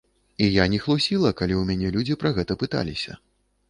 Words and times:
І 0.37 0.47
я 0.53 0.65
не 0.75 0.79
хлусіла, 0.85 1.33
калі 1.43 1.55
ў 1.61 1.71
мяне 1.71 1.95
людзі 1.99 2.21
пра 2.25 2.37
гэта 2.41 2.53
пыталіся. 2.67 3.25